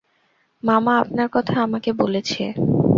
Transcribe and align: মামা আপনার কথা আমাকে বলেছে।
মামা 0.63 0.93
আপনার 0.99 1.27
কথা 1.31 1.55
আমাকে 1.61 1.89
বলেছে। 1.93 2.43